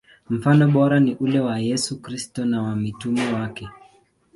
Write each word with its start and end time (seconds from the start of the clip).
Mfano 0.29 0.67
bora 0.67 0.99
ni 0.99 1.15
ule 1.15 1.39
wa 1.39 1.59
Yesu 1.59 2.01
Kristo 2.01 2.45
na 2.45 2.61
wa 2.63 2.75
mitume 2.75 3.33
wake. 3.33 3.67